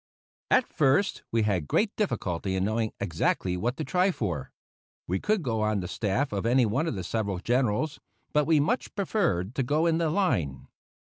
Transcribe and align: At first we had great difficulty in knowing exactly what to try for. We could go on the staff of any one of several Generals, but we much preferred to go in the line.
At 0.49 0.65
first 0.65 1.21
we 1.31 1.43
had 1.43 1.67
great 1.67 1.95
difficulty 1.95 2.55
in 2.55 2.63
knowing 2.65 2.91
exactly 2.99 3.55
what 3.55 3.77
to 3.77 3.83
try 3.83 4.09
for. 4.09 4.51
We 5.05 5.19
could 5.19 5.43
go 5.43 5.61
on 5.61 5.79
the 5.79 5.87
staff 5.87 6.31
of 6.33 6.43
any 6.43 6.65
one 6.65 6.87
of 6.87 7.05
several 7.05 7.37
Generals, 7.37 7.99
but 8.33 8.45
we 8.47 8.59
much 8.59 8.95
preferred 8.95 9.53
to 9.53 9.61
go 9.61 9.85
in 9.85 9.99
the 9.99 10.09
line. 10.09 10.67